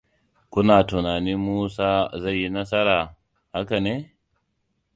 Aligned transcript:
Kuna 0.51 0.75
tunanin 0.89 1.39
Musa 1.45 1.89
zai 2.21 2.35
yi 2.41 2.47
nasara, 2.53 2.99
haka 3.53 3.77
ne? 3.85 3.95